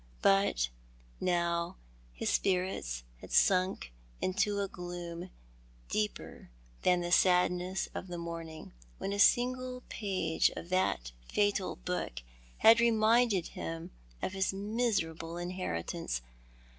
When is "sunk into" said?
3.31-4.59